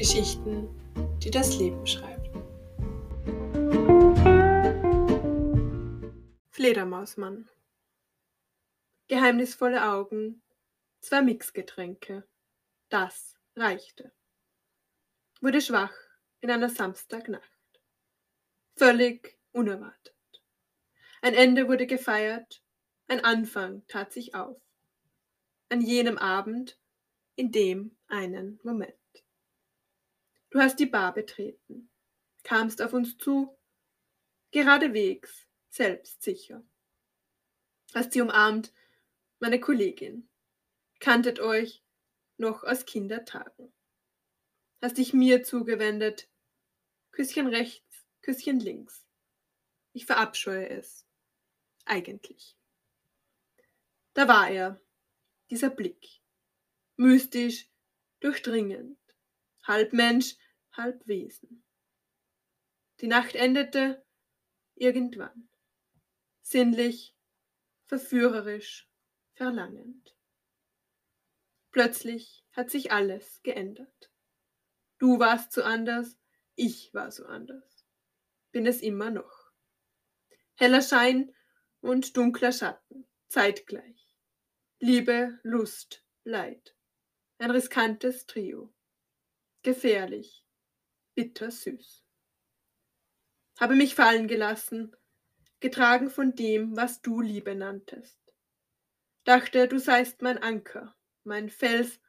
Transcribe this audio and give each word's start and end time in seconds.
Geschichten, 0.00 0.66
die 1.22 1.30
das 1.30 1.58
Leben 1.58 1.86
schreibt. 1.86 2.30
Fledermausmann. 6.48 7.50
Geheimnisvolle 9.08 9.84
Augen, 9.84 10.40
zwei 11.00 11.20
Mixgetränke. 11.20 12.26
Das 12.88 13.36
reichte. 13.54 14.10
Wurde 15.42 15.60
schwach 15.60 15.92
in 16.40 16.50
einer 16.50 16.70
Samstagnacht. 16.70 17.44
Völlig 18.76 19.38
unerwartet. 19.52 20.16
Ein 21.20 21.34
Ende 21.34 21.68
wurde 21.68 21.86
gefeiert, 21.86 22.62
ein 23.06 23.22
Anfang 23.22 23.86
tat 23.86 24.14
sich 24.14 24.34
auf. 24.34 24.56
An 25.68 25.82
jenem 25.82 26.16
Abend, 26.16 26.78
in 27.36 27.52
dem 27.52 27.98
einen 28.08 28.60
Moment. 28.62 28.94
Du 30.50 30.58
hast 30.58 30.80
die 30.80 30.86
Bar 30.86 31.14
betreten, 31.14 31.88
kamst 32.42 32.82
auf 32.82 32.92
uns 32.92 33.16
zu, 33.18 33.56
geradewegs, 34.50 35.46
selbstsicher. 35.68 36.64
Hast 37.94 38.12
sie 38.12 38.20
umarmt, 38.20 38.72
meine 39.38 39.60
Kollegin, 39.60 40.28
kanntet 40.98 41.38
euch 41.38 41.84
noch 42.36 42.64
aus 42.64 42.84
Kindertagen. 42.84 43.72
Hast 44.82 44.98
dich 44.98 45.12
mir 45.12 45.44
zugewendet, 45.44 46.28
Küsschen 47.12 47.46
rechts, 47.46 48.04
Küsschen 48.22 48.58
links. 48.58 49.04
Ich 49.92 50.06
verabscheue 50.06 50.68
es, 50.68 51.06
eigentlich. 51.84 52.56
Da 54.14 54.26
war 54.26 54.50
er, 54.50 54.80
dieser 55.48 55.70
Blick, 55.70 56.20
mystisch, 56.96 57.68
durchdringend, 58.20 58.99
halb 59.70 59.92
Mensch, 59.92 60.36
halb 60.72 61.06
Wesen. 61.06 61.64
Die 63.00 63.06
Nacht 63.06 63.36
endete 63.36 64.04
irgendwann, 64.74 65.48
sinnlich, 66.42 67.16
verführerisch, 67.84 68.90
verlangend. 69.34 70.16
Plötzlich 71.70 72.44
hat 72.50 72.68
sich 72.68 72.90
alles 72.90 73.42
geändert. 73.44 74.12
Du 74.98 75.20
warst 75.20 75.52
so 75.52 75.62
anders, 75.62 76.18
ich 76.56 76.92
war 76.92 77.12
so 77.12 77.26
anders. 77.26 77.86
Bin 78.50 78.66
es 78.66 78.82
immer 78.82 79.12
noch. 79.12 79.52
Heller 80.56 80.82
Schein 80.82 81.32
und 81.80 82.16
dunkler 82.16 82.50
Schatten, 82.50 83.06
zeitgleich. 83.28 84.18
Liebe, 84.80 85.38
Lust, 85.44 86.04
Leid. 86.24 86.76
Ein 87.38 87.52
riskantes 87.52 88.26
Trio 88.26 88.74
gefährlich, 89.62 90.44
bittersüß. 91.14 92.04
Habe 93.58 93.74
mich 93.74 93.94
fallen 93.94 94.26
gelassen, 94.26 94.96
getragen 95.60 96.10
von 96.10 96.34
dem, 96.34 96.76
was 96.76 97.02
du 97.02 97.20
Liebe 97.20 97.54
nanntest. 97.54 98.18
Dachte, 99.24 99.68
du 99.68 99.78
seist 99.78 100.22
mein 100.22 100.38
Anker, 100.38 100.96
mein 101.24 101.50
Fels, 101.50 102.00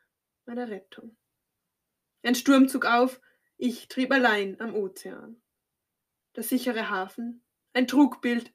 meine 0.46 0.70
Rettung. 0.70 1.18
Ein 2.24 2.36
Sturm 2.36 2.70
zog 2.70 2.86
auf, 2.86 3.20
ich 3.58 3.88
trieb 3.88 4.12
allein 4.12 4.60
am 4.62 4.74
Ozean. 4.74 5.42
Der 6.36 6.44
sichere 6.44 6.90
Hafen, 6.90 7.44
ein 7.74 7.88
Trugbild, 7.88 8.54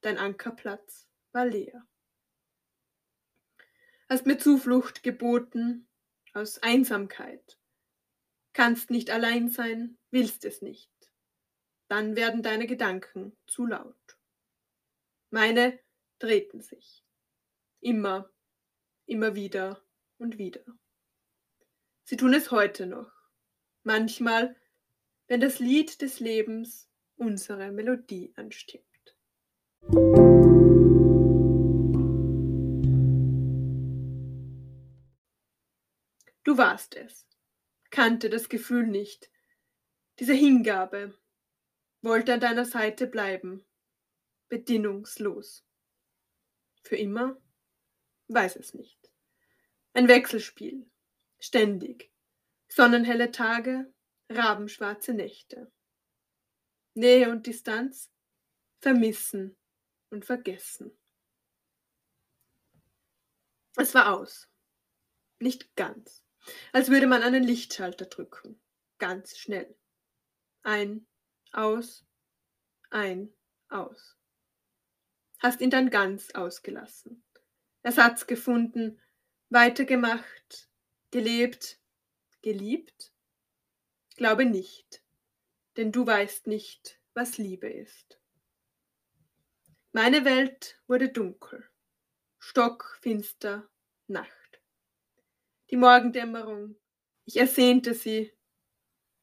dein 0.00 0.18
Ankerplatz 0.18 1.06
war 1.32 1.46
leer. 1.46 1.86
Hast 4.08 4.26
mir 4.26 4.38
Zuflucht 4.38 5.02
geboten 5.02 5.88
aus 6.32 6.62
Einsamkeit, 6.62 7.58
kannst 8.54 8.90
nicht 8.90 9.10
allein 9.10 9.50
sein, 9.50 9.98
willst 10.10 10.44
es 10.44 10.62
nicht. 10.62 10.90
Dann 11.88 12.16
werden 12.16 12.42
deine 12.42 12.66
Gedanken 12.66 13.36
zu 13.46 13.66
laut. 13.66 14.18
Meine 15.30 15.78
drehten 16.18 16.62
sich. 16.62 17.04
Immer, 17.80 18.30
immer 19.04 19.34
wieder 19.34 19.84
und 20.16 20.38
wieder. 20.38 20.64
Sie 22.04 22.16
tun 22.16 22.32
es 22.32 22.50
heute 22.50 22.86
noch. 22.86 23.12
Manchmal, 23.82 24.56
wenn 25.26 25.40
das 25.40 25.58
Lied 25.58 26.00
des 26.00 26.20
Lebens 26.20 26.88
unsere 27.16 27.70
Melodie 27.72 28.32
anstimmt. 28.36 28.84
Du 36.44 36.58
warst 36.58 36.94
es 36.94 37.26
kannte 37.94 38.28
das 38.28 38.48
Gefühl 38.48 38.88
nicht, 38.88 39.30
diese 40.18 40.34
Hingabe, 40.34 41.16
wollte 42.02 42.34
an 42.34 42.40
deiner 42.40 42.64
Seite 42.64 43.06
bleiben, 43.06 43.64
bedingungslos. 44.48 45.64
Für 46.82 46.96
immer? 46.96 47.40
Weiß 48.26 48.56
es 48.56 48.74
nicht. 48.74 48.98
Ein 49.92 50.08
Wechselspiel, 50.08 50.90
ständig, 51.38 52.10
sonnenhelle 52.66 53.30
Tage, 53.30 53.94
rabenschwarze 54.28 55.14
Nächte. 55.14 55.70
Nähe 56.94 57.30
und 57.30 57.46
Distanz, 57.46 58.10
vermissen 58.80 59.56
und 60.10 60.24
vergessen. 60.24 60.98
Es 63.76 63.94
war 63.94 64.18
aus. 64.18 64.48
Nicht 65.38 65.76
ganz 65.76 66.23
als 66.72 66.90
würde 66.90 67.06
man 67.06 67.22
einen 67.22 67.44
Lichtschalter 67.44 68.06
drücken. 68.06 68.60
Ganz 68.98 69.36
schnell. 69.36 69.76
Ein, 70.62 71.06
aus, 71.52 72.04
ein, 72.90 73.32
aus. 73.68 74.16
Hast 75.38 75.60
ihn 75.60 75.70
dann 75.70 75.90
ganz 75.90 76.30
ausgelassen. 76.30 77.22
Ersatz 77.82 78.26
gefunden, 78.26 79.00
weitergemacht, 79.50 80.68
gelebt, 81.10 81.78
geliebt? 82.42 83.12
Glaube 84.16 84.46
nicht, 84.46 85.02
denn 85.76 85.92
du 85.92 86.06
weißt 86.06 86.46
nicht, 86.46 86.98
was 87.14 87.36
Liebe 87.36 87.68
ist. 87.68 88.18
Meine 89.92 90.24
Welt 90.24 90.80
wurde 90.86 91.10
dunkel, 91.10 91.68
stockfinster, 92.38 93.68
Nacht 94.06 94.43
die 95.74 95.78
Morgendämmerung. 95.80 96.76
Ich 97.24 97.36
ersehnte 97.36 97.94
sie, 97.94 98.32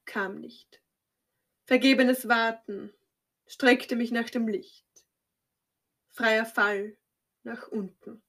kam 0.03 0.41
nicht. 0.41 0.81
Vergebenes 1.63 2.28
Warten 2.28 2.94
streckte 3.47 3.95
mich 3.95 4.12
nach 4.12 4.29
dem 4.29 4.50
Licht. 4.50 4.85
Freier 6.09 6.45
Fall 6.45 6.97
nach 7.44 7.69
unten. 7.69 8.22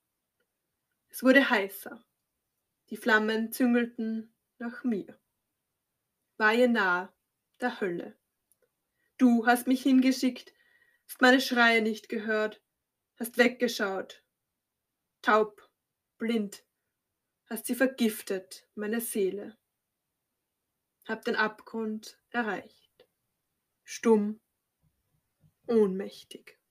Es 1.09 1.25
wurde 1.25 1.50
heißer. 1.50 2.00
Die 2.91 2.97
Flammen 2.97 3.50
züngelten 3.50 4.32
nach 4.59 4.84
mir. 4.84 5.19
Weihe 6.37 6.69
nah 6.69 7.12
der 7.61 7.81
Hölle. 7.81 8.16
Du 9.19 9.47
hast 9.47 9.66
mich 9.66 9.82
hingeschickt, 9.82 10.55
hast 11.09 11.21
meine 11.21 11.41
Schreie 11.41 11.82
nicht 11.82 12.09
gehört, 12.09 12.62
hast 13.16 13.37
weggeschaut. 13.37 14.22
Taub, 15.22 15.69
blind, 16.19 16.65
hast 17.53 17.67
sie 17.67 17.75
vergiftet, 17.75 18.67
meine 18.75 19.03
Seele. 19.03 19.59
Hab 21.07 21.23
den 21.27 21.37
Abgrund 21.37 22.19
erreicht, 22.31 23.07
stumm, 23.85 24.41
ohnmächtig. 25.67 26.62